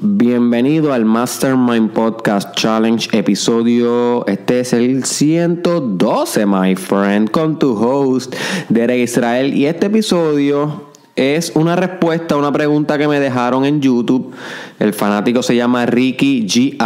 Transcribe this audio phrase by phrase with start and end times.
[0.00, 8.32] Bienvenido al Mastermind Podcast Challenge episodio, este es el 112, my friend, con tu host,
[8.68, 9.52] Derek Israel.
[9.52, 10.84] Y este episodio
[11.16, 14.32] es una respuesta a una pregunta que me dejaron en YouTube.
[14.78, 16.78] El fanático se llama Ricky GI.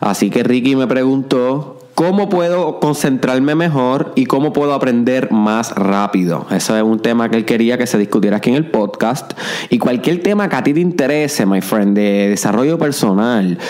[0.00, 6.44] Así que Ricky me preguntó ¿Cómo puedo concentrarme mejor y cómo puedo aprender más rápido?
[6.50, 9.32] Ese es un tema que él quería que se discutiera aquí en el podcast.
[9.70, 13.60] Y cualquier tema que a ti te interese, my friend, de desarrollo personal,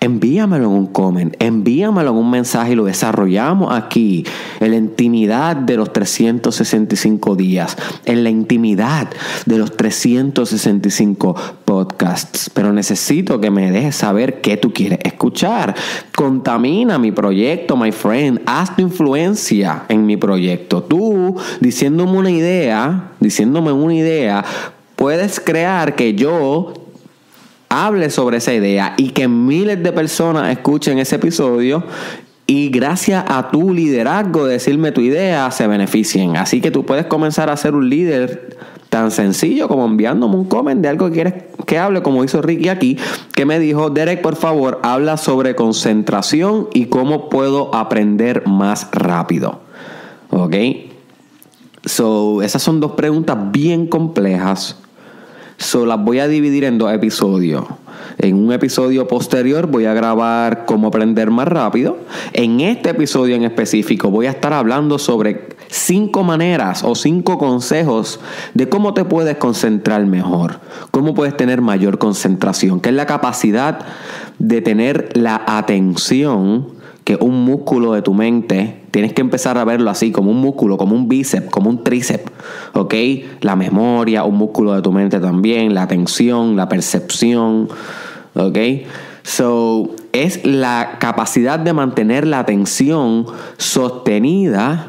[0.00, 4.24] envíamelo en un comment, envíamelo en un mensaje y lo desarrollamos aquí,
[4.58, 7.76] en la intimidad de los 365 días,
[8.06, 9.08] en la intimidad
[9.44, 11.34] de los 365
[11.66, 12.50] podcasts.
[12.52, 15.74] Pero necesito que me dejes saber qué tú quieres escuchar.
[16.16, 18.40] Contamina mi proyecto, my friend.
[18.46, 20.82] Haz tu influencia en mi proyecto.
[20.82, 24.44] Tú, diciéndome una idea, diciéndome una idea,
[24.96, 26.74] puedes crear que yo
[27.70, 31.84] hable sobre esa idea y que miles de personas escuchen ese episodio
[32.46, 36.36] y gracias a tu liderazgo de decirme tu idea se beneficien.
[36.36, 40.82] Así que tú puedes comenzar a ser un líder tan sencillo como enviándome un comment
[40.82, 42.98] de algo que quieres que hable, como hizo Ricky aquí,
[43.34, 49.60] que me dijo, Derek, por favor, habla sobre concentración y cómo puedo aprender más rápido.
[50.30, 50.56] ¿Ok?
[51.84, 54.76] So, esas son dos preguntas bien complejas
[55.60, 57.66] So, las voy a dividir en dos episodios.
[58.16, 61.98] En un episodio posterior voy a grabar cómo aprender más rápido.
[62.32, 68.20] En este episodio en específico voy a estar hablando sobre cinco maneras o cinco consejos
[68.54, 70.60] de cómo te puedes concentrar mejor,
[70.90, 73.80] cómo puedes tener mayor concentración, que es la capacidad
[74.38, 76.79] de tener la atención
[77.20, 80.96] un músculo de tu mente Tienes que empezar a verlo así, como un músculo, como
[80.96, 82.30] un bíceps, como un tríceps.
[82.72, 82.94] ¿Ok?
[83.40, 87.68] La memoria, un músculo de tu mente también, la atención, la percepción.
[88.34, 88.58] ¿Ok?
[89.22, 93.26] So, es la capacidad de mantener la atención
[93.58, 94.88] sostenida.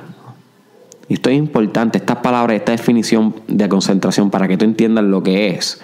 [1.07, 5.21] Y esto es importante, estas palabras, esta definición de concentración para que tú entiendas lo
[5.21, 5.81] que es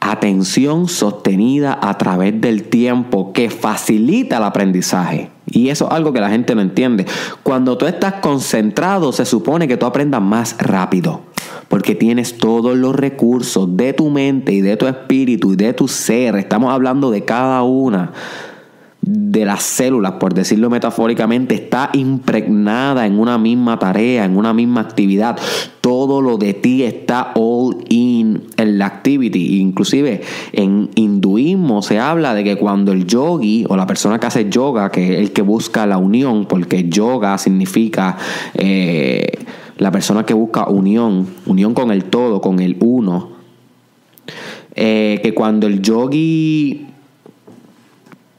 [0.00, 5.33] atención sostenida a través del tiempo que facilita el aprendizaje.
[5.46, 7.06] Y eso es algo que la gente no entiende.
[7.42, 11.20] Cuando tú estás concentrado, se supone que tú aprendas más rápido.
[11.68, 15.88] Porque tienes todos los recursos de tu mente y de tu espíritu y de tu
[15.88, 16.36] ser.
[16.36, 18.12] Estamos hablando de cada una
[19.06, 24.80] de las células, por decirlo metafóricamente, está impregnada en una misma tarea, en una misma
[24.80, 25.38] actividad.
[25.82, 29.60] Todo lo de ti está all in en la activity.
[29.60, 30.22] Inclusive
[30.52, 34.90] en hinduismo se habla de que cuando el yogi o la persona que hace yoga,
[34.90, 38.16] que es el que busca la unión, porque yoga significa
[38.54, 39.32] eh,
[39.76, 43.32] la persona que busca unión, unión con el todo, con el uno,
[44.74, 46.83] eh, que cuando el yogi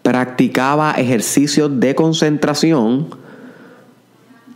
[0.06, 3.08] practicaba ejercicios de concentración,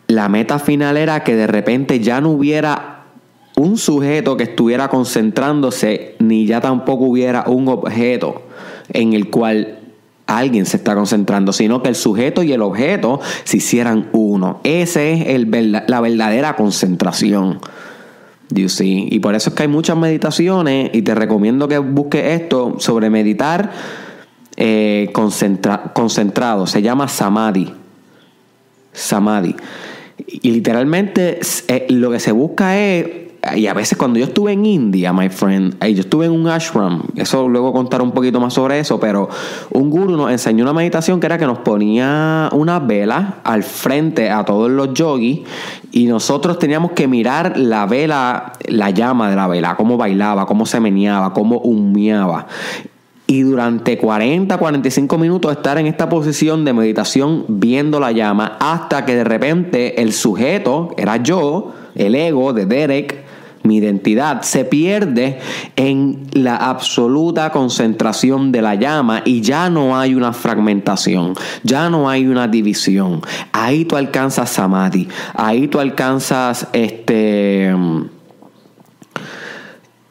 [0.05, 3.05] la meta final era que de repente ya no hubiera
[3.57, 8.43] un sujeto que estuviera concentrándose, ni ya tampoco hubiera un objeto
[8.93, 9.79] en el cual
[10.27, 14.61] alguien se está concentrando, sino que el sujeto y el objeto se hicieran uno.
[14.63, 17.59] Esa es el, la verdadera concentración.
[18.51, 19.07] You see?
[19.09, 23.09] Y por eso es que hay muchas meditaciones y te recomiendo que busques esto sobre
[23.09, 23.71] meditar
[24.61, 27.73] eh, concentrado, se llama samadhi.
[28.91, 29.55] Samadhi.
[30.27, 31.39] Y literalmente
[31.69, 33.07] eh, lo que se busca es,
[33.55, 37.03] y a veces cuando yo estuve en India, my friend, yo estuve en un ashram,
[37.15, 39.29] eso luego contar un poquito más sobre eso, pero
[39.71, 44.29] un guru nos enseñó una meditación que era que nos ponía una vela al frente
[44.29, 45.39] a todos los yogis
[45.93, 50.65] y nosotros teníamos que mirar la vela, la llama de la vela, cómo bailaba, cómo
[50.65, 52.45] se meneaba, cómo humeaba
[53.29, 59.05] y durante 40, 45 minutos estar en esta posición de meditación viendo la llama hasta
[59.05, 63.23] que de repente el sujeto, era yo, el ego de Derek,
[63.61, 65.37] mi identidad, se pierde
[65.75, 72.09] en la absoluta concentración de la llama y ya no hay una fragmentación, ya no
[72.09, 73.21] hay una división.
[73.51, 77.75] Ahí tú alcanzas samadhi, ahí tú alcanzas este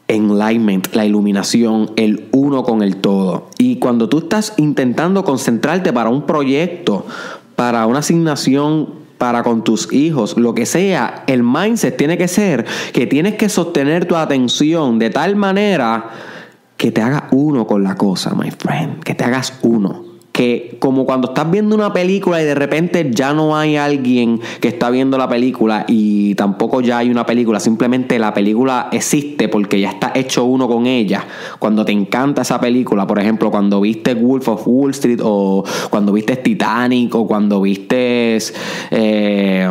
[0.08, 3.48] enlightenment, la iluminación, el uno con el todo.
[3.58, 7.06] Y cuando tú estás intentando concentrarte para un proyecto,
[7.54, 12.64] para una asignación para con tus hijos, lo que sea, el mindset tiene que ser
[12.92, 16.10] que tienes que sostener tu atención de tal manera
[16.76, 20.07] que te haga uno con la cosa, my friend, que te hagas uno
[20.38, 24.68] que como cuando estás viendo una película y de repente ya no hay alguien que
[24.68, 29.80] está viendo la película y tampoco ya hay una película, simplemente la película existe porque
[29.80, 31.26] ya está hecho uno con ella.
[31.58, 36.12] Cuando te encanta esa película, por ejemplo, cuando viste Wolf of Wall Street o cuando
[36.12, 38.38] viste Titanic o cuando viste,
[38.92, 39.68] eh,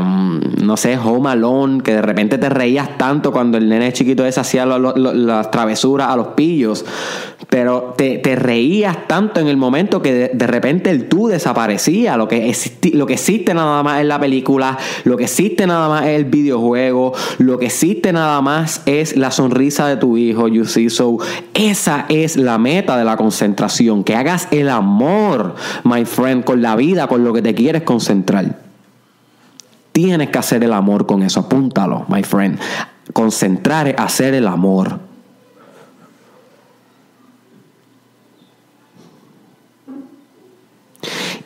[0.61, 4.41] no sé, Home Alone, que de repente te reías tanto cuando el nene chiquito ese
[4.41, 6.83] hacía las travesuras a los pillos,
[7.49, 12.53] pero te, reías tanto en el momento que de, repente el tú desaparecía, lo que,
[12.93, 16.25] lo que existe nada más es la película, lo que existe nada más es el
[16.25, 21.17] videojuego, lo que existe nada más es la sonrisa de tu hijo, you see, so
[21.53, 26.75] esa es la meta de la concentración, que hagas el amor, my friend, con la
[26.75, 28.59] vida, con lo que te quieres concentrar.
[29.91, 32.59] Tienes que hacer el amor con eso, apúntalo, my friend.
[33.13, 35.06] Concentrar es hacer el amor.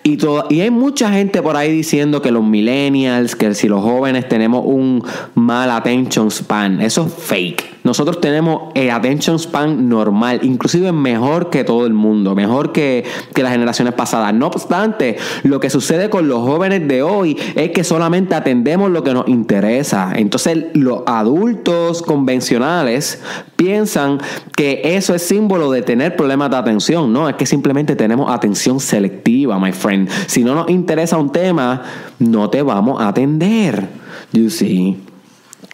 [0.04, 0.18] Y,
[0.50, 4.64] y hay mucha gente por ahí diciendo que los millennials, que si los jóvenes tenemos
[4.66, 5.04] un
[5.36, 6.82] mal attention span.
[6.82, 7.71] Eso es fake.
[7.84, 13.44] Nosotros tenemos el attention span normal, inclusive mejor que todo el mundo, mejor que, que
[13.44, 14.34] las generaciones pasadas.
[14.34, 19.04] No obstante, lo que sucede con los jóvenes de hoy es que solamente atendemos lo
[19.04, 20.14] que nos interesa.
[20.16, 23.22] Entonces los adultos convencionales
[23.56, 24.20] piensan
[24.56, 27.12] que eso es símbolo de tener problemas de atención.
[27.12, 30.10] No, es que simplemente tenemos atención selectiva, my friend.
[30.28, 31.82] Si no nos interesa un tema,
[32.20, 33.88] no te vamos a atender.
[34.34, 35.11] You see.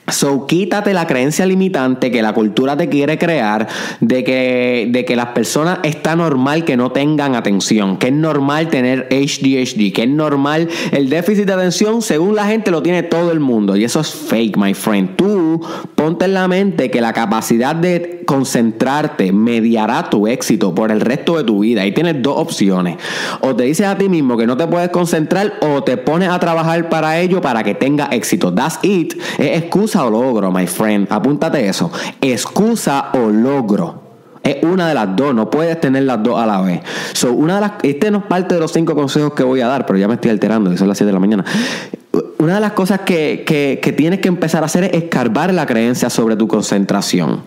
[0.09, 3.67] So, quítate la creencia limitante que la cultura te quiere crear
[3.99, 8.69] de que, de que las personas está normal que no tengan atención, que es normal
[8.69, 13.33] tener HDHD, que es normal el déficit de atención, según la gente lo tiene todo
[13.33, 13.75] el mundo.
[13.75, 15.17] Y eso es fake, my friend.
[15.17, 15.61] Tú
[15.95, 21.37] ponte en la mente que la capacidad de concentrarte mediará tu éxito por el resto
[21.37, 21.81] de tu vida.
[21.81, 22.97] Ahí tienes dos opciones.
[23.41, 26.39] O te dices a ti mismo que no te puedes concentrar o te pones a
[26.39, 28.53] trabajar para ello para que tenga éxito.
[28.53, 29.19] That's it.
[29.37, 31.07] Es excusa o logro, my friend.
[31.09, 31.91] Apúntate eso.
[32.21, 34.07] Excusa o logro.
[34.47, 36.79] Es una de las dos, no puedes tener las dos a la vez.
[37.11, 39.67] So, una de las, este no es parte de los cinco consejos que voy a
[39.67, 41.43] dar, pero ya me estoy alterando, que son las 7 de la mañana.
[42.39, 46.09] Una de las cosas que, que, tienes que empezar a hacer es escarbar la creencia
[46.09, 47.41] sobre tu concentración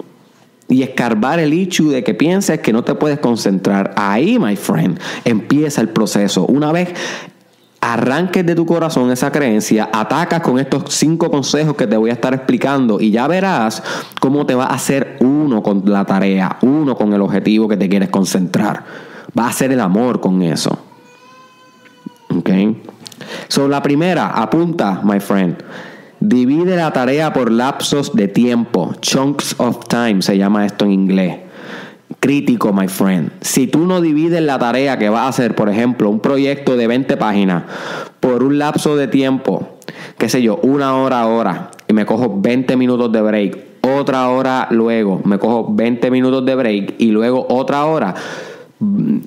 [0.68, 3.94] y escarbar el issue de que pienses que no te puedes concentrar.
[3.96, 6.44] Ahí, my friend, empieza el proceso.
[6.44, 6.90] Una vez
[7.80, 12.14] arranques de tu corazón esa creencia, atacas con estos cinco consejos que te voy a
[12.14, 13.82] estar explicando y ya verás
[14.20, 17.88] cómo te va a hacer uno con la tarea, uno con el objetivo que te
[17.88, 18.84] quieres concentrar.
[19.38, 20.78] Va a ser el amor con eso.
[22.36, 22.50] ¿Ok?
[23.48, 25.56] So, la primera, apunta, my friend.
[26.20, 28.92] Divide la tarea por lapsos de tiempo.
[29.00, 31.49] Chunks of time se llama esto en inglés
[32.20, 33.32] crítico, my friend.
[33.40, 36.86] Si tú no divides la tarea que vas a hacer, por ejemplo, un proyecto de
[36.86, 37.64] 20 páginas
[38.20, 39.78] por un lapso de tiempo,
[40.18, 44.68] qué sé yo, una hora ahora, y me cojo 20 minutos de break, otra hora
[44.70, 48.14] luego, me cojo 20 minutos de break y luego otra hora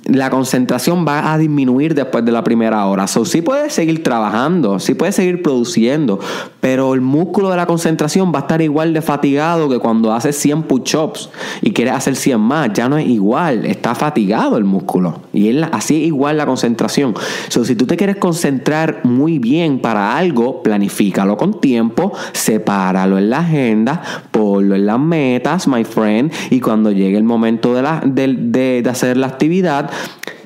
[0.06, 3.06] la concentración va a disminuir después de la primera hora.
[3.06, 6.20] So, sí puedes seguir trabajando, sí puedes seguir produciendo,
[6.64, 10.38] pero el músculo de la concentración va a estar igual de fatigado que cuando haces
[10.38, 11.30] 100 push-ups
[11.62, 12.72] y quieres hacer 100 más.
[12.72, 15.24] Ya no es igual, está fatigado el músculo.
[15.34, 17.16] Y es así igual la concentración.
[17.50, 23.30] So, si tú te quieres concentrar muy bien para algo, planifícalo con tiempo, sepáralo en
[23.30, 24.02] la agenda,
[24.32, 28.90] ponlo en las metas, my friend, y cuando llegue el momento de, la, de, de
[28.90, 29.92] hacer la actividad,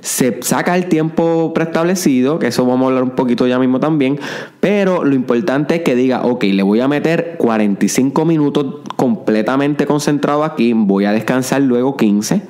[0.07, 4.17] se saca el tiempo preestablecido, que eso vamos a hablar un poquito ya mismo también,
[4.62, 10.46] pero lo importante es que diga, ok, le voy a meter 45 minutos completamente concentrado
[10.46, 12.41] aquí, voy a descansar luego 15,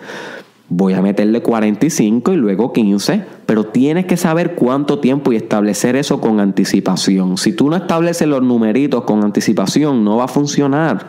[0.70, 5.96] voy a meterle 45 y luego 15, pero tienes que saber cuánto tiempo y establecer
[5.96, 7.40] eso con anticipación.
[7.40, 11.08] Si tú no estableces los numeritos con anticipación, no va a funcionar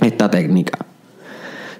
[0.00, 0.93] esta técnica.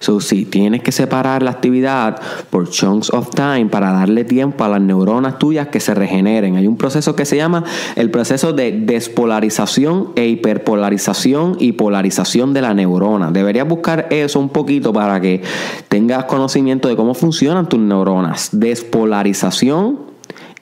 [0.04, 2.20] So, sí, tienes que separar la actividad
[2.50, 6.56] por chunks of time para darle tiempo a las neuronas tuyas que se regeneren.
[6.56, 7.64] Hay un proceso que se llama
[7.96, 13.30] el proceso de despolarización e hiperpolarización y polarización de la neurona.
[13.30, 15.40] Deberías buscar eso un poquito para que
[15.88, 18.50] tengas conocimiento de cómo funcionan tus neuronas.
[18.52, 20.00] Despolarización,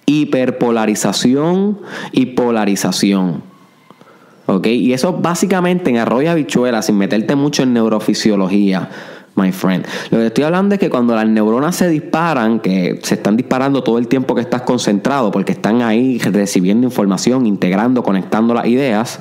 [0.07, 1.81] hiperpolarización
[2.13, 3.43] y polarización.
[4.47, 4.69] ¿Ok?
[4.69, 8.89] Y eso básicamente en arroyo habichuela, sin meterte mucho en neurofisiología
[9.35, 9.87] my friend.
[10.11, 13.83] Lo que estoy hablando es que cuando las neuronas se disparan, que se están disparando
[13.83, 19.21] todo el tiempo que estás concentrado, porque están ahí recibiendo información, integrando, conectando las ideas,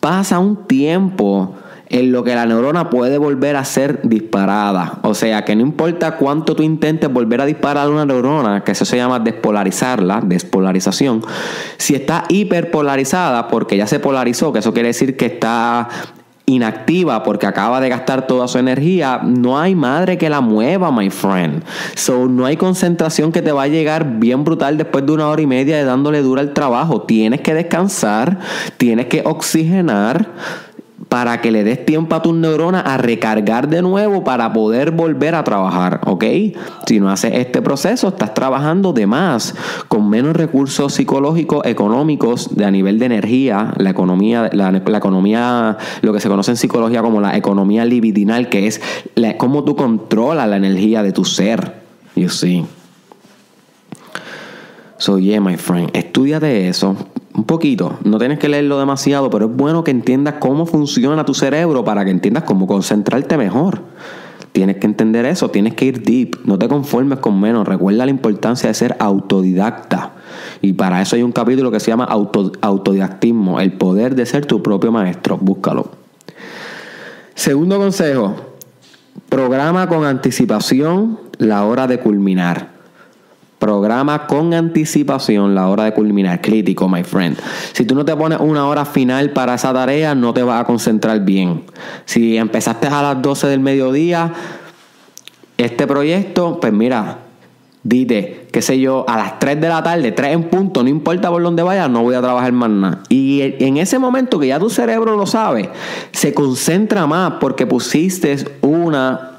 [0.00, 1.54] pasa un tiempo
[1.88, 4.98] en lo que la neurona puede volver a ser disparada.
[5.02, 8.84] O sea, que no importa cuánto tú intentes volver a disparar una neurona, que eso
[8.84, 11.22] se llama despolarizarla, despolarización,
[11.76, 15.88] si está hiperpolarizada porque ya se polarizó, que eso quiere decir que está
[16.46, 21.10] inactiva porque acaba de gastar toda su energía, no hay madre que la mueva, my
[21.10, 21.62] friend.
[21.94, 25.40] So, no hay concentración que te va a llegar bien brutal después de una hora
[25.40, 27.02] y media de dándole dura el trabajo.
[27.02, 28.38] Tienes que descansar,
[28.76, 30.28] tienes que oxigenar
[31.14, 35.36] para que le des tiempo a tus neuronas a recargar de nuevo para poder volver
[35.36, 36.24] a trabajar, ¿ok?
[36.88, 39.54] Si no haces este proceso, estás trabajando de más,
[39.86, 46.12] con menos recursos psicológicos, económicos, de a nivel de energía, la economía, la, economía, lo
[46.12, 48.80] que se conoce en psicología como la economía libidinal, que es
[49.38, 51.76] cómo tú controlas la energía de tu ser,
[52.16, 52.66] you see.
[54.98, 56.96] So yeah, my friend, estudia de eso,
[57.36, 61.34] un poquito, no tienes que leerlo demasiado, pero es bueno que entiendas cómo funciona tu
[61.34, 63.80] cerebro para que entiendas cómo concentrarte mejor.
[64.52, 68.12] Tienes que entender eso, tienes que ir deep, no te conformes con menos, recuerda la
[68.12, 70.12] importancia de ser autodidacta.
[70.62, 74.62] Y para eso hay un capítulo que se llama autodidactismo, el poder de ser tu
[74.62, 75.90] propio maestro, búscalo.
[77.34, 78.36] Segundo consejo,
[79.28, 82.73] programa con anticipación la hora de culminar.
[83.64, 86.42] Programa con anticipación la hora de culminar.
[86.42, 87.38] Crítico, my friend.
[87.72, 90.64] Si tú no te pones una hora final para esa tarea, no te vas a
[90.66, 91.62] concentrar bien.
[92.04, 94.34] Si empezaste a las 12 del mediodía,
[95.56, 97.20] este proyecto, pues mira,
[97.82, 101.30] dite, qué sé yo, a las 3 de la tarde, 3 en punto, no importa
[101.30, 103.00] por dónde vayas, no voy a trabajar más nada.
[103.08, 105.70] Y en ese momento que ya tu cerebro lo sabe,
[106.12, 109.38] se concentra más porque pusiste una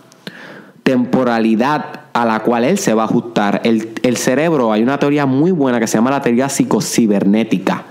[0.81, 3.59] temporalidad a la cual él se va a ajustar.
[3.65, 7.83] El, el, cerebro, hay una teoría muy buena que se llama la teoría psicocibernética.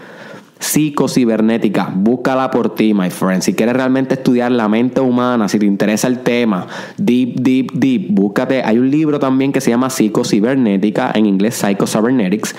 [0.58, 3.42] Psicocibernética, búscala por ti, my friend.
[3.42, 6.66] Si quieres realmente estudiar la mente humana, si te interesa el tema,
[6.96, 8.62] deep, deep, deep, búscate.
[8.62, 12.56] Hay un libro también que se llama Psicocibernética, en inglés Psychocybernetics,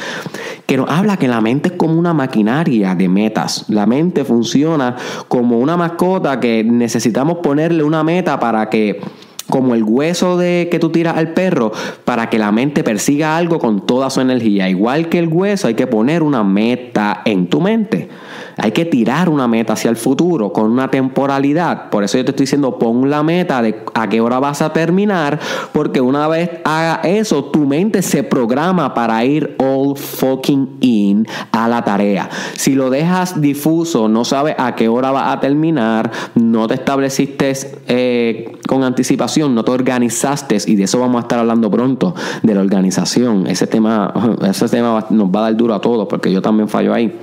[0.68, 3.66] que nos habla que la mente es como una maquinaria de metas.
[3.70, 9.02] La mente funciona como una mascota que necesitamos ponerle una meta para que
[9.50, 11.72] como el hueso de que tú tiras al perro
[12.04, 14.70] para que la mente persiga algo con toda su energía.
[14.70, 18.10] Igual que el hueso, hay que poner una meta en tu mente.
[18.58, 21.90] Hay que tirar una meta hacia el futuro con una temporalidad.
[21.90, 24.72] Por eso yo te estoy diciendo, pon la meta de a qué hora vas a
[24.72, 25.40] terminar,
[25.74, 31.68] porque una vez haga eso, tu mente se programa para ir all fucking in a
[31.68, 32.30] la tarea.
[32.54, 37.54] Si lo dejas difuso, no sabes a qué hora vas a terminar, no te estableciste
[37.88, 42.56] eh, con anticipación, no te organizaste, y de eso vamos a estar hablando pronto, de
[42.56, 43.48] la organización.
[43.48, 44.14] Ese tema,
[44.48, 47.14] ese tema nos va a dar duro a todos, porque yo también fallo ahí.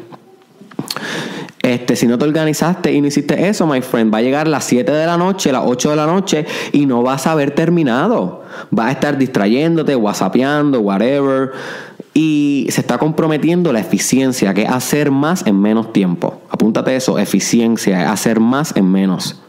[1.62, 4.64] Este, si no te organizaste y no hiciste eso, my friend, va a llegar las
[4.64, 8.42] 7 de la noche, las 8 de la noche y no vas a haber terminado.
[8.70, 11.52] Vas a estar distrayéndote, whatsappeando, whatever.
[12.14, 16.42] Y se está comprometiendo la eficiencia, que es hacer más en menos tiempo.
[16.50, 19.40] Apúntate eso, eficiencia, hacer más en menos.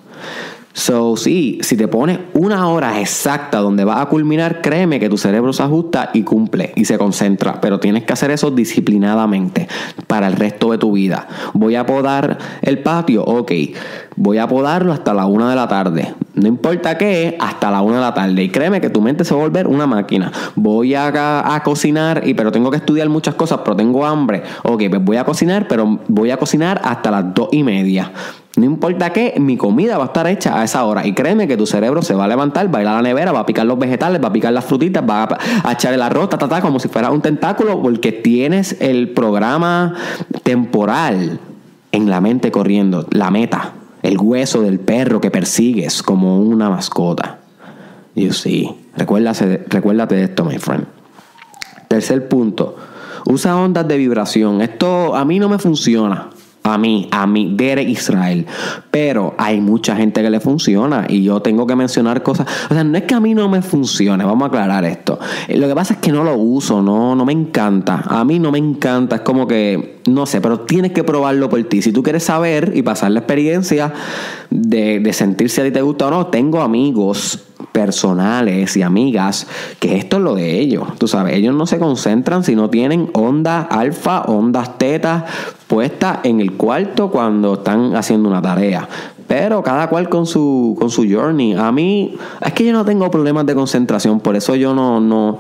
[0.74, 5.20] So, sí, si te pones una hora exacta donde vas a culminar, créeme que tu
[5.20, 7.62] cerebro se ajusta y cumple y se concentra.
[7.62, 9.68] Pero tienes que hacer eso disciplinadamente
[10.08, 11.28] para el resto de tu vida.
[11.54, 13.52] Voy a podar el patio, ok.
[14.16, 16.16] Voy a podarlo hasta la una de la tarde.
[16.34, 18.44] No importa qué, hasta la una de la tarde.
[18.44, 20.32] Y créeme que tu mente se va a volver una máquina.
[20.56, 24.42] Voy a, a cocinar, y, pero tengo que estudiar muchas cosas, pero tengo hambre.
[24.64, 28.12] Ok, pues voy a cocinar, pero voy a cocinar hasta las dos y media.
[28.56, 31.08] No importa qué, mi comida va a estar hecha a esa hora.
[31.08, 33.32] Y créeme que tu cerebro se va a levantar, va a ir a la nevera,
[33.32, 35.28] va a picar los vegetales, va a picar las frutitas, va
[35.64, 39.96] a, echar el arroz, ta, ta, como si fuera un tentáculo, porque tienes el programa
[40.44, 41.40] temporal
[41.92, 47.40] en la mente corriendo, la meta, el hueso del perro que persigues como una mascota.
[48.16, 48.70] You see.
[48.96, 50.86] Recuérdate, recuérdate de esto, my friend.
[51.88, 52.76] Tercer punto.
[53.26, 54.62] Usa ondas de vibración.
[54.62, 56.30] Esto a mí no me funciona.
[56.64, 58.46] A mí, a mí, Derek Israel.
[58.90, 62.48] Pero hay mucha gente que le funciona y yo tengo que mencionar cosas.
[62.70, 65.20] O sea, no es que a mí no me funcione, vamos a aclarar esto.
[65.48, 68.04] Eh, lo que pasa es que no lo uso, no, no me encanta.
[68.08, 71.62] A mí no me encanta, es como que, no sé, pero tienes que probarlo por
[71.66, 71.82] ti.
[71.82, 73.94] Si tú quieres saber y pasar la experiencia
[74.50, 79.48] de, de sentir si a ti te gusta o no, tengo amigos personales y amigas,
[79.80, 80.88] que esto es lo de ellos.
[80.98, 85.26] Tú sabes, ellos no se concentran si no tienen ondas alfa, ondas teta
[85.68, 88.88] puestas en el cuarto cuando están haciendo una tarea.
[89.28, 91.54] Pero cada cual con su, con su journey.
[91.54, 95.40] A mí, es que yo no tengo problemas de concentración, por eso yo no, no,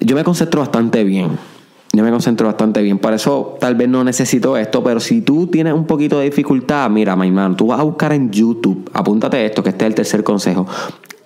[0.00, 1.38] yo me concentro bastante bien.
[1.92, 2.98] Yo me concentro bastante bien.
[2.98, 4.82] Por eso tal vez no necesito esto.
[4.82, 8.12] Pero si tú tienes un poquito de dificultad, mira, my man, tú vas a buscar
[8.12, 8.88] en YouTube.
[8.94, 10.66] Apúntate esto, que este es el tercer consejo.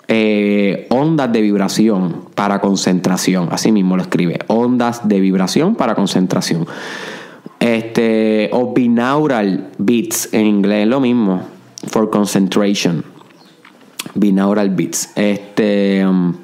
[0.06, 3.48] Eh, ondas de vibración para concentración.
[3.50, 4.38] Así mismo lo escribe.
[4.48, 6.66] Ondas de vibración para concentración.
[7.60, 11.42] Este, o binaural beats en inglés, lo mismo.
[11.86, 13.04] For concentration.
[14.14, 15.10] Binaural beats.
[15.16, 16.06] Este.
[16.06, 16.34] Um,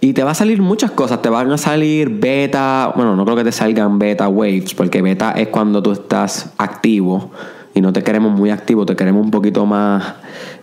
[0.00, 1.22] y te va a salir muchas cosas.
[1.22, 2.92] Te van a salir beta.
[2.96, 7.30] Bueno, no creo que te salgan beta waves, porque beta es cuando tú estás activo.
[7.74, 10.14] Y no te queremos muy activo, te queremos un poquito más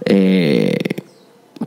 [0.05, 0.75] eh,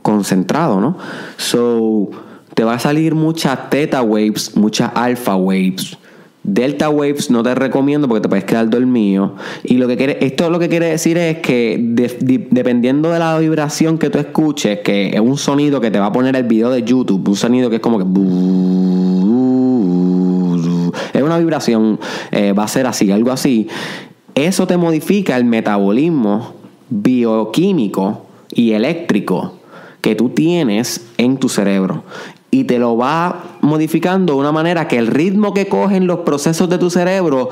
[0.01, 0.97] concentrado, ¿no?
[1.37, 2.09] So,
[2.53, 5.97] te va a salir muchas theta waves, muchas alpha waves.
[6.43, 9.35] Delta Waves no te recomiendo porque te puedes quedar dormido.
[9.63, 11.79] Y lo que quiere, esto lo que quiere decir es que
[12.51, 16.11] dependiendo de la vibración que tú escuches, que es un sonido que te va a
[16.11, 18.03] poner el video de YouTube, un sonido que es como que
[21.13, 21.97] es una vibración,
[22.31, 23.69] eh, va a ser así, algo así.
[24.35, 26.55] Eso te modifica el metabolismo
[26.89, 29.53] bioquímico y eléctrico
[30.03, 32.03] que tú tienes en tu cerebro
[32.51, 36.69] y te lo va modificando de una manera que el ritmo que cogen los procesos
[36.69, 37.49] de tu cerebro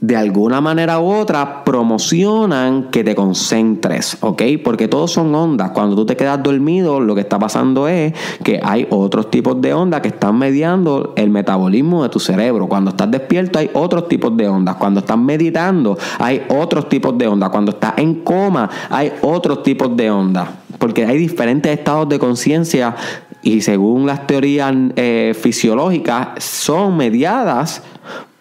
[0.00, 4.42] de alguna manera u otra promocionan que te concentres, ¿ok?
[4.62, 5.70] Porque todos son ondas.
[5.70, 8.12] Cuando tú te quedas dormido, lo que está pasando es
[8.44, 12.68] que hay otros tipos de ondas que están mediando el metabolismo de tu cerebro.
[12.68, 14.76] Cuando estás despierto hay otros tipos de ondas.
[14.76, 17.48] Cuando estás meditando hay otros tipos de ondas.
[17.48, 20.48] Cuando estás en coma hay otros tipos de ondas.
[20.84, 22.94] Porque hay diferentes estados de conciencia
[23.40, 27.82] y según las teorías eh, fisiológicas son mediadas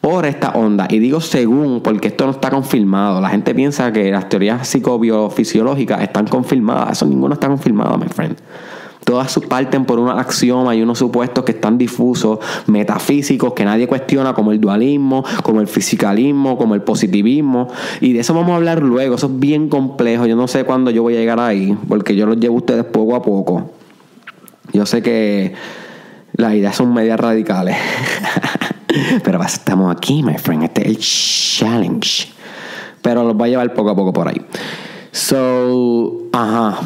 [0.01, 0.85] por esta onda.
[0.89, 3.21] Y digo según, porque esto no está confirmado.
[3.21, 6.97] La gente piensa que las teorías psicobiofisiológicas están confirmadas.
[6.97, 8.35] Eso ninguno está confirmado, my friend.
[9.03, 14.33] Todas parten por una axioma y unos supuestos que están difusos, metafísicos, que nadie cuestiona,
[14.33, 17.67] como el dualismo, como el fisicalismo, como el positivismo.
[18.00, 19.15] Y de eso vamos a hablar luego.
[19.15, 20.25] Eso es bien complejo.
[20.25, 22.86] Yo no sé cuándo yo voy a llegar ahí, porque yo los llevo a ustedes
[22.86, 23.72] poco a poco.
[24.72, 25.53] Yo sé que
[26.33, 27.75] las ideas son medias radicales.
[29.24, 30.63] Pero estamos aquí, my friend.
[30.63, 32.27] Este es el challenge.
[33.01, 34.41] Pero los voy a llevar poco a poco por ahí.
[35.12, 36.79] So, ajá.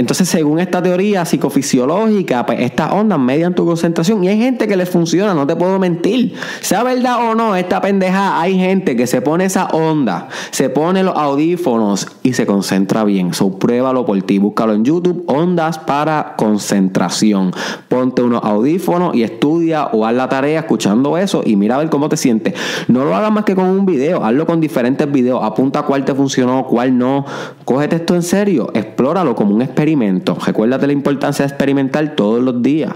[0.00, 4.74] Entonces, según esta teoría psicofisiológica, pues estas ondas median tu concentración y hay gente que
[4.74, 6.32] les funciona, no te puedo mentir.
[6.62, 11.02] Sea verdad o no, esta pendeja, hay gente que se pone esa onda, se pone
[11.02, 13.34] los audífonos y se concentra bien.
[13.34, 17.52] So, pruébalo por ti, búscalo en YouTube, ondas para concentración.
[17.88, 21.90] Ponte unos audífonos y estudia o haz la tarea escuchando eso y mira a ver
[21.90, 22.54] cómo te sientes.
[22.88, 26.14] No lo hagas más que con un video, hazlo con diferentes videos, apunta cuál te
[26.14, 27.26] funcionó, cuál no.
[27.66, 30.36] Cógete esto en serio, explóralo como un experimento experimento.
[30.44, 32.92] Recuérdate la importancia de experimentar todos los días.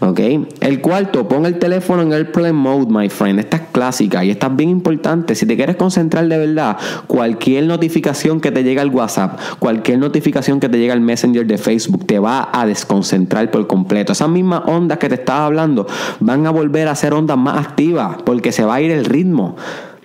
[0.00, 0.20] ¿Ok?
[0.60, 3.38] El cuarto, pon el teléfono en airplane mode, my friend.
[3.38, 5.34] Esta es clásica y esta es bien importante.
[5.34, 10.60] Si te quieres concentrar de verdad, cualquier notificación que te llegue al WhatsApp, cualquier notificación
[10.60, 14.12] que te llegue al Messenger de Facebook, te va a desconcentrar por completo.
[14.12, 15.86] Esas mismas ondas que te estaba hablando
[16.20, 19.56] van a volver a ser ondas más activas porque se va a ir el ritmo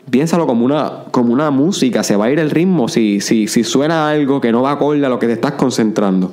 [0.10, 3.64] piénsalo como una, como una música, se va a ir el ritmo si, si, si
[3.64, 6.32] suena algo que no va acorde a lo que te estás concentrando.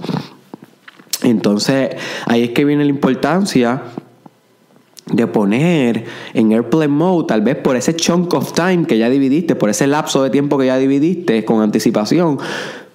[1.23, 1.91] Entonces,
[2.27, 3.83] ahí es que viene la importancia
[5.07, 9.55] de poner en Airplane Mode, tal vez por ese chunk of time que ya dividiste,
[9.55, 12.39] por ese lapso de tiempo que ya dividiste con anticipación,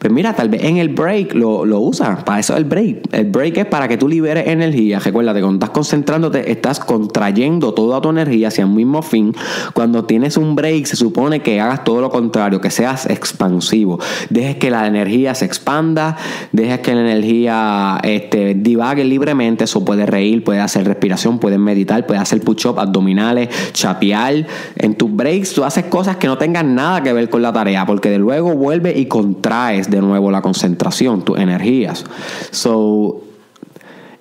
[0.01, 2.23] pues mira, tal vez en el break lo, lo usas.
[2.23, 3.13] Para eso es el break.
[3.13, 4.97] El break es para que tú liberes energía.
[4.97, 9.31] Recuérdate, cuando estás concentrándote, estás contrayendo toda tu energía hacia el mismo fin.
[9.75, 13.99] Cuando tienes un break, se supone que hagas todo lo contrario, que seas expansivo.
[14.31, 16.17] Dejes que la energía se expanda,
[16.51, 19.65] dejes que la energía este, divague libremente.
[19.65, 24.47] Eso puede reír, puede hacer respiración, puedes meditar, puedes hacer push-up, abdominales, chapear.
[24.77, 27.85] En tus breaks tú haces cosas que no tengan nada que ver con la tarea,
[27.85, 32.03] porque de luego vuelve y contraes de nuevo la concentración, tus energías.
[32.49, 33.21] So,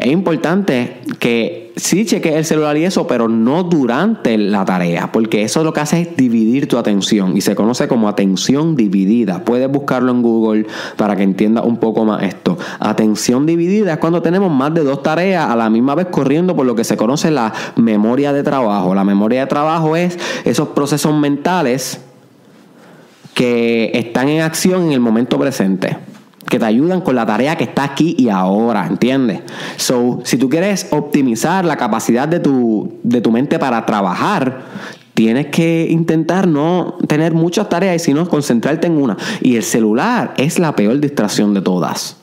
[0.01, 5.43] es importante que sí cheques el celular y eso, pero no durante la tarea, porque
[5.43, 9.45] eso lo que hace es dividir tu atención y se conoce como atención dividida.
[9.45, 12.57] Puedes buscarlo en Google para que entiendas un poco más esto.
[12.79, 16.65] Atención dividida es cuando tenemos más de dos tareas a la misma vez corriendo por
[16.65, 18.95] lo que se conoce la memoria de trabajo.
[18.95, 22.01] La memoria de trabajo es esos procesos mentales
[23.35, 25.97] que están en acción en el momento presente
[26.51, 29.41] que te ayudan con la tarea que está aquí y ahora, ¿entiendes?
[29.77, 34.63] So, si tú quieres optimizar la capacidad de tu, de tu mente para trabajar,
[35.15, 39.17] tienes que intentar no tener muchas tareas, sino concentrarte en una.
[39.41, 42.17] Y el celular es la peor distracción de todas.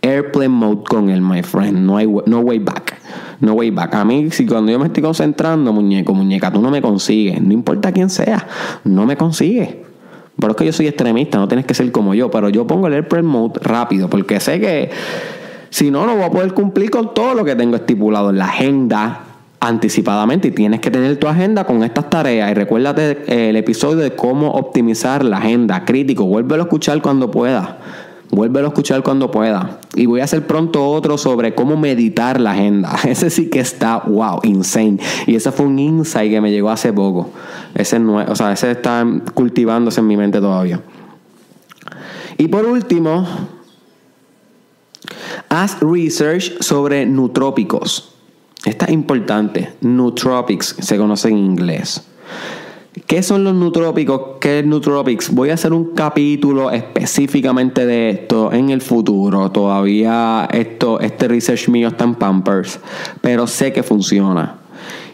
[0.00, 1.78] Airplane mode con el, my friend.
[1.78, 2.96] No hay no way back.
[3.40, 3.94] No way back.
[3.94, 7.42] A mí, si cuando yo me estoy concentrando, muñeco, muñeca, tú no me consigues.
[7.42, 8.46] No importa quién sea,
[8.84, 9.85] no me consigues.
[10.38, 12.30] Pero es que yo soy extremista, no tienes que ser como yo.
[12.30, 14.90] Pero yo pongo el airplane mode rápido porque sé que
[15.70, 18.46] si no, no voy a poder cumplir con todo lo que tengo estipulado en la
[18.46, 19.20] agenda
[19.60, 24.12] anticipadamente y tienes que tener tu agenda con estas tareas y recuérdate el episodio de
[24.12, 27.78] cómo optimizar la agenda crítico, vuélvelo a escuchar cuando pueda.
[28.30, 29.80] Vuélvelo a escuchar cuando pueda.
[29.94, 32.96] Y voy a hacer pronto otro sobre cómo meditar la agenda.
[33.04, 34.98] Ese sí que está, wow, insane.
[35.26, 37.30] Y ese fue un insight que me llegó hace poco.
[37.74, 40.80] Ese, no, o sea, ese está cultivándose en mi mente todavía.
[42.38, 43.26] Y por último,
[45.48, 48.12] haz research sobre nutrópicos.
[48.64, 49.72] Esta es importante.
[49.80, 52.02] Nootropics se conoce en inglés.
[53.04, 54.38] ¿Qué son los nutrópicos?
[54.40, 55.30] ¿Qué es nootropics?
[55.30, 59.50] Voy a hacer un capítulo específicamente de esto en el futuro.
[59.50, 62.80] Todavía esto, este research mío está en Pampers,
[63.20, 64.56] pero sé que funciona.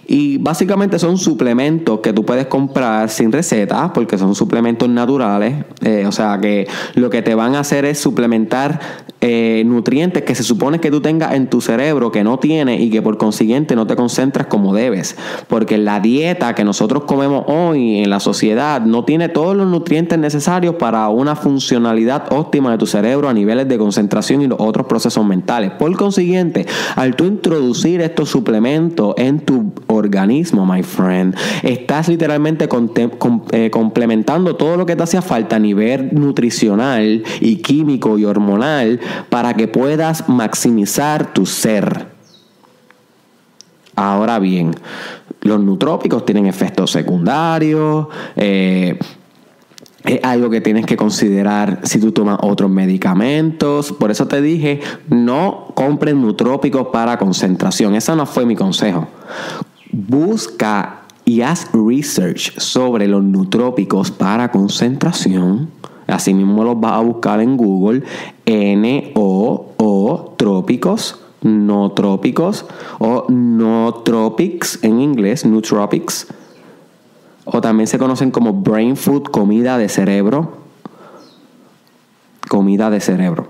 [0.07, 5.65] Y básicamente son suplementos que tú puedes comprar sin receta, porque son suplementos naturales.
[5.83, 8.81] Eh, o sea que lo que te van a hacer es suplementar
[9.25, 12.91] eh, nutrientes que se supone que tú tengas en tu cerebro que no tienes y
[12.91, 15.17] que por consiguiente no te concentras como debes.
[15.47, 20.19] Porque la dieta que nosotros comemos hoy en la sociedad no tiene todos los nutrientes
[20.19, 24.87] necesarios para una funcionalidad óptima de tu cerebro a niveles de concentración y los otros
[24.87, 25.71] procesos mentales.
[25.79, 32.69] Por consiguiente, al tú introducir estos suplementos en tu organismo, my friend, estás literalmente
[33.53, 38.99] eh, complementando todo lo que te hacía falta a nivel nutricional y químico y hormonal
[39.29, 42.07] para que puedas maximizar tu ser.
[43.95, 44.75] Ahora bien,
[45.43, 48.07] los nutrópicos tienen efectos secundarios.
[48.37, 48.99] Eh,
[50.05, 53.93] es algo que tienes que considerar si tú tomas otros medicamentos.
[53.93, 57.95] Por eso te dije, no compres nutrópicos para concentración.
[57.95, 59.07] Ese no fue mi consejo.
[59.93, 65.71] Busca y haz research sobre los nutrópicos para concentración
[66.13, 68.03] Así mismo los vas a buscar en Google.
[68.45, 72.67] N-O-O trópicos, no trópicos
[72.99, 76.29] o no tropics en inglés, nootropics.
[77.45, 80.53] O también se conocen como brain food, comida de cerebro.
[82.49, 83.49] Comida de cerebro.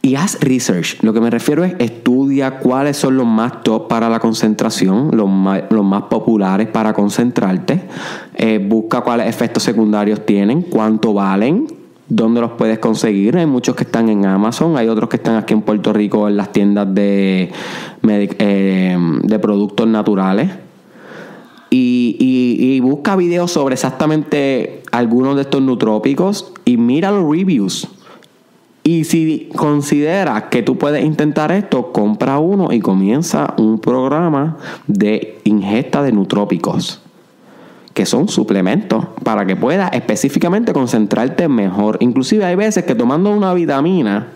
[0.00, 1.02] Y haz research.
[1.02, 5.28] Lo que me refiero es estudia cuáles son los más top para la concentración, los
[5.28, 7.82] más, populares para concentrarte.
[8.36, 11.66] Eh, busca cuáles efectos secundarios tienen, cuánto valen,
[12.08, 13.36] dónde los puedes conseguir.
[13.36, 16.36] Hay muchos que están en Amazon, hay otros que están aquí en Puerto Rico en
[16.36, 17.50] las tiendas de,
[18.08, 20.50] eh, de productos naturales.
[21.70, 27.86] Y, y, busca videos sobre exactamente algunos de estos nutrópicos y mira los reviews
[28.88, 35.40] y si consideras que tú puedes intentar esto, compra uno y comienza un programa de
[35.44, 37.02] ingesta de nutrópicos,
[37.92, 41.98] que son suplementos, para que puedas específicamente concentrarte mejor.
[42.00, 44.28] Inclusive hay veces que tomando una vitamina,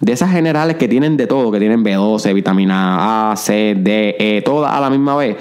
[0.00, 4.42] de esas generales que tienen de todo, que tienen B12, vitamina A, C, D, E,
[4.42, 5.36] todas a la misma vez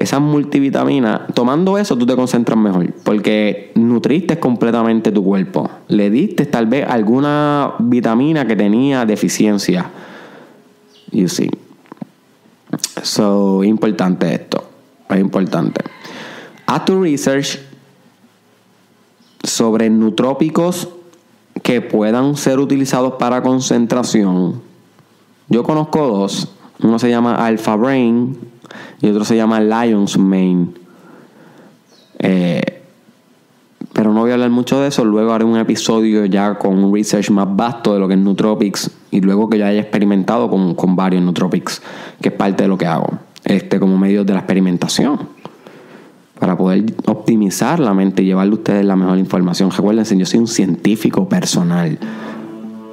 [0.00, 5.70] esas multivitaminas, tomando eso tú te concentras mejor, porque nutriste completamente tu cuerpo.
[5.88, 9.90] Le diste tal vez alguna vitamina que tenía deficiencia.
[11.12, 11.50] You see.
[13.02, 14.64] So, importante esto.
[15.10, 15.82] Es importante.
[16.64, 17.58] Haz tu research
[19.42, 20.88] sobre nutrópicos
[21.62, 24.62] que puedan ser utilizados para concentración.
[25.48, 26.48] Yo conozco dos.
[26.82, 28.36] Uno se llama Alpha Brain
[29.00, 30.68] y otro se llama Lion's Mane.
[32.18, 32.62] Eh,
[33.92, 35.04] pero no voy a hablar mucho de eso.
[35.04, 38.90] Luego haré un episodio ya con un research más vasto de lo que es Nootropics
[39.10, 41.82] y luego que ya haya experimentado con, con varios Nootropics,
[42.20, 43.10] que es parte de lo que hago,
[43.44, 45.18] este como medio de la experimentación.
[46.38, 49.70] Para poder optimizar la mente y llevarle a ustedes la mejor información.
[49.70, 51.98] Recuérdense, yo soy un científico personal.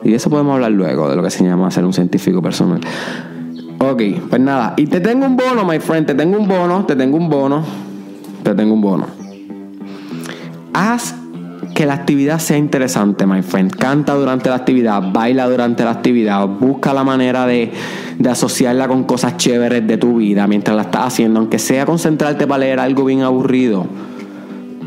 [0.04, 2.82] Y de eso podemos hablar luego, de lo que se llama ser un científico personal.
[3.79, 4.73] Ok, pues nada.
[4.77, 6.07] Y te tengo un bono, my friend.
[6.07, 7.63] Te tengo un bono, te tengo un bono.
[8.43, 9.07] Te tengo un bono.
[10.73, 11.15] Haz
[11.75, 13.75] que la actividad sea interesante, my friend.
[13.75, 17.71] Canta durante la actividad, baila durante la actividad, busca la manera de,
[18.17, 22.47] de, asociarla con cosas chéveres de tu vida mientras la estás haciendo, aunque sea concentrarte
[22.47, 23.85] para leer algo bien aburrido.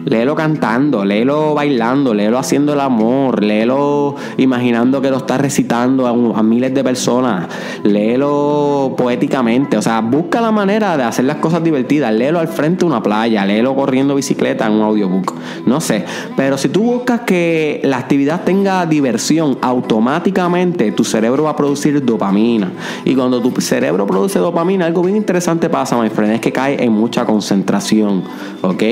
[0.05, 6.43] Léelo cantando, léelo bailando, léelo haciendo el amor, léelo imaginando que lo estás recitando a,
[6.43, 7.49] miles de personas,
[7.85, 12.81] léelo poéticamente, o sea, busca la manera de hacer las cosas divertidas, léelo al frente
[12.81, 15.35] de una playa, léelo corriendo bicicleta en un audiobook,
[15.67, 16.05] no sé,
[16.37, 22.05] pero si tú buscas que la actividad tenga diversión, automáticamente tu cerebro va a producir
[22.05, 22.73] dopamina.
[23.05, 26.83] Y cuando tu cerebro produce dopamina, algo bien interesante pasa, my friend, es que cae
[26.83, 28.25] en mucha concentración,
[28.63, 28.83] ¿ok?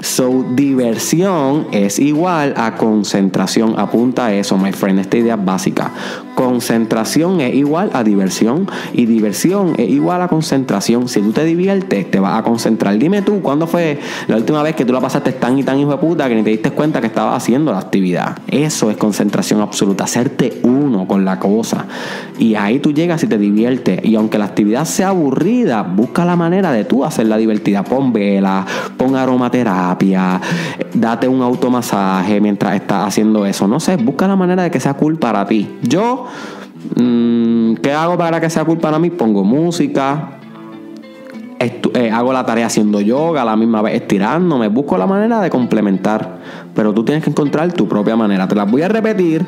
[0.00, 3.78] So, diversión es igual a concentración.
[3.78, 4.98] Apunta a eso, my friend.
[4.98, 5.92] Esta idea básica.
[6.38, 11.08] Concentración es igual a diversión y diversión es igual a concentración.
[11.08, 12.96] Si tú te diviertes, te vas a concentrar.
[12.96, 13.98] Dime tú, ¿cuándo fue
[14.28, 16.44] la última vez que tú la pasaste tan y tan hijo de puta que ni
[16.44, 18.38] te diste cuenta que estabas haciendo la actividad?
[18.46, 21.86] Eso es concentración absoluta, hacerte uno con la cosa.
[22.38, 24.04] Y ahí tú llegas y te diviertes.
[24.04, 27.82] Y aunque la actividad sea aburrida, busca la manera de tú hacerla divertida.
[27.82, 28.64] Pon vela,
[28.96, 30.40] pon aromaterapia,
[30.94, 33.66] date un automasaje mientras estás haciendo eso.
[33.66, 35.68] No sé, busca la manera de que sea cool para ti.
[35.82, 36.27] Yo,
[36.94, 39.10] ¿qué hago para que sea cool para mí?
[39.10, 40.38] Pongo música.
[41.60, 45.50] Eh, hago la tarea haciendo yoga, a la misma vez estirándome, busco la manera de
[45.50, 46.38] complementar,
[46.72, 48.46] pero tú tienes que encontrar tu propia manera.
[48.46, 49.44] Te las voy a repetir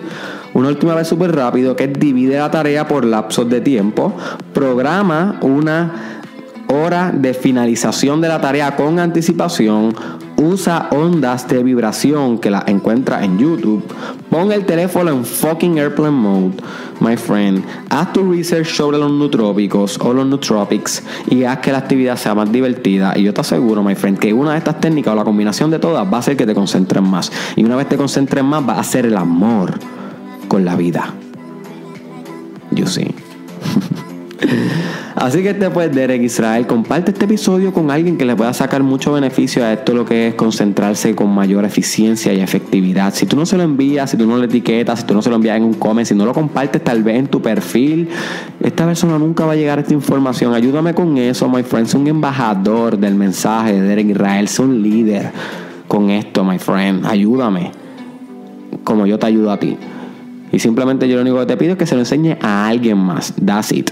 [0.53, 4.13] una última vez súper rápido, que es divide la tarea por lapsos de tiempo,
[4.53, 6.21] programa una
[6.67, 9.95] hora de finalización de la tarea con anticipación,
[10.41, 13.85] usa ondas de vibración que la encuentra en YouTube,
[14.31, 16.55] pon el teléfono en fucking airplane mode,
[17.01, 21.79] my friend, haz tu research sobre los nutrópicos o los nootropics y haz que la
[21.79, 25.13] actividad sea más divertida y yo te aseguro, my friend, que una de estas técnicas
[25.13, 27.89] o la combinación de todas va a hacer que te concentres más y una vez
[27.89, 29.79] te concentres más va a hacer el amor
[30.49, 31.15] con la vida.
[32.73, 33.20] You see.
[35.15, 38.83] Así que este pues Derek Israel, comparte este episodio con alguien que le pueda sacar
[38.83, 43.13] mucho beneficio a esto lo que es concentrarse con mayor eficiencia y efectividad.
[43.15, 45.31] Si tú no se lo envías, si tú no le etiquetas, si tú no se
[45.31, 48.09] lo envías en un comment, si no lo compartes tal vez en tu perfil,
[48.61, 50.55] esta persona nunca va a llegar a esta información.
[50.55, 51.87] Ayúdame con eso, my friend.
[51.87, 55.31] Soy un embajador del mensaje de Derek Israel, soy un líder
[55.89, 57.05] con esto, my friend.
[57.07, 57.73] Ayúdame
[58.85, 59.77] como yo te ayudo a ti.
[60.53, 62.99] Y simplemente yo lo único que te pido es que se lo enseñe a alguien
[62.99, 63.35] más.
[63.45, 63.91] That's it.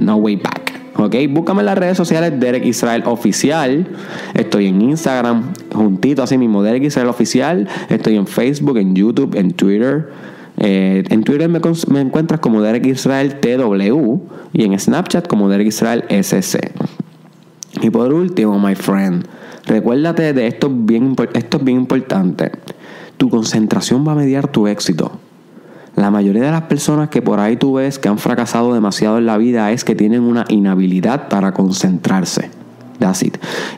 [0.00, 0.68] No Way Back.
[0.96, 3.86] Ok, búscame en las redes sociales Derek Israel Oficial.
[4.34, 7.68] Estoy en Instagram, juntito así mismo, Derek Israel Oficial.
[7.88, 10.08] Estoy en Facebook, en YouTube, en Twitter.
[10.56, 14.18] Eh, en Twitter me, me, encuentras como Derek Israel TW
[14.52, 16.72] y en Snapchat como Derek Israel SC.
[17.80, 19.24] Y por último, my friend,
[19.66, 22.50] recuérdate de esto bien, esto es bien importante.
[23.18, 25.12] Tu concentración va a mediar tu éxito.
[25.98, 29.26] La mayoría de las personas que por ahí tú ves que han fracasado demasiado en
[29.26, 32.57] la vida es que tienen una inhabilidad para concentrarse.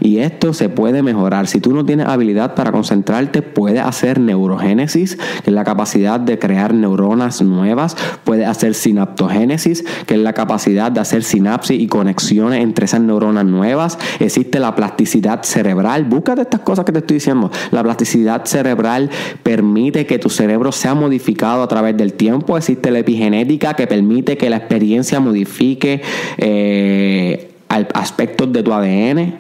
[0.00, 1.46] Y esto se puede mejorar.
[1.46, 6.38] Si tú no tienes habilidad para concentrarte, puedes hacer neurogénesis, que es la capacidad de
[6.38, 7.96] crear neuronas nuevas.
[8.24, 13.44] Puedes hacer sinaptogénesis, que es la capacidad de hacer sinapsis y conexiones entre esas neuronas
[13.44, 13.98] nuevas.
[14.18, 16.04] Existe la plasticidad cerebral.
[16.04, 17.50] Búscate estas cosas que te estoy diciendo.
[17.70, 19.11] La plasticidad cerebral
[19.42, 22.56] permite que tu cerebro sea modificado a través del tiempo.
[22.56, 26.02] Existe la epigenética que permite que la experiencia modifique.
[26.38, 27.49] Eh,
[27.94, 29.35] aspectos de tu ADN.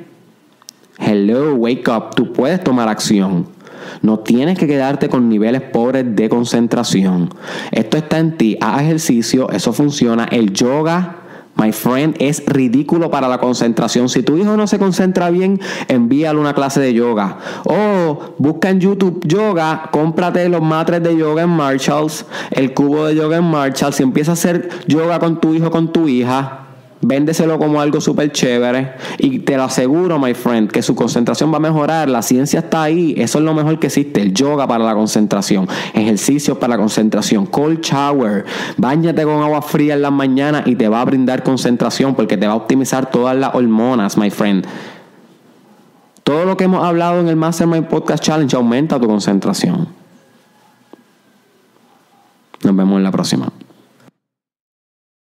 [0.98, 2.14] Hello, wake up.
[2.14, 3.46] Tú puedes tomar acción.
[4.02, 7.30] No tienes que quedarte con niveles pobres de concentración.
[7.72, 8.56] Esto está en ti.
[8.60, 10.24] Haz ejercicio, eso funciona.
[10.24, 11.16] El yoga,
[11.56, 14.08] my friend, es ridículo para la concentración.
[14.08, 17.38] Si tu hijo no se concentra bien, envíale una clase de yoga.
[17.64, 23.16] O busca en YouTube yoga, cómprate los matres de yoga en Marshalls, el cubo de
[23.16, 23.96] yoga en Marshalls.
[23.96, 26.69] Si empiezas a hacer yoga con tu hijo, con tu hija,
[27.02, 31.56] Véndeselo como algo súper chévere y te lo aseguro, my friend, que su concentración va
[31.56, 32.10] a mejorar.
[32.10, 33.14] La ciencia está ahí.
[33.16, 34.20] Eso es lo mejor que existe.
[34.20, 38.44] El yoga para la concentración, ejercicios para la concentración, cold shower.
[38.76, 42.46] Báñate con agua fría en las mañanas y te va a brindar concentración porque te
[42.46, 44.66] va a optimizar todas las hormonas, my friend.
[46.22, 49.88] Todo lo que hemos hablado en el Mastermind Podcast Challenge aumenta tu concentración.
[52.62, 53.50] Nos vemos en la próxima.